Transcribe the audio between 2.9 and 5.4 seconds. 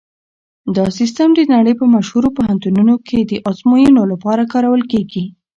کې د ازموینو لپاره کارول کیږي.